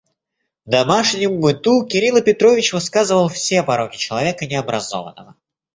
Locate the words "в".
0.65-0.71